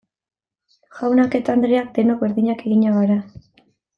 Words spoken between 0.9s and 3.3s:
Jaunak eta andreak denok berdinak eginak gara.